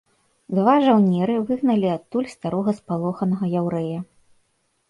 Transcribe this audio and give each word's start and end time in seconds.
Два 0.59 0.73
жаўнеры 0.85 1.35
выгналі 1.49 1.91
адтуль 1.97 2.31
старога 2.35 2.75
спалоханага 2.81 3.45
яўрэя. 3.61 3.99